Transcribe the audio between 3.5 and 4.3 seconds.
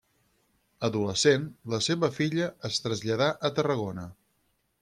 Tarragona.